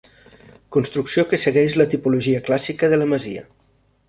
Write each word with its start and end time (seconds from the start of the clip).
Construcció 0.77 1.25
que 1.33 1.39
segueix 1.43 1.77
la 1.81 1.87
tipologia 1.93 2.43
clàssica 2.49 2.91
de 2.95 3.01
la 3.03 3.09
masia. 3.15 3.47